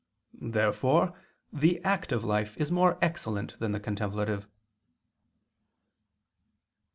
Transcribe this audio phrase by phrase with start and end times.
[0.41, 1.15] Therefore
[1.53, 4.45] the active life is more excellent than the contemplative.
[4.45, 4.49] Obj.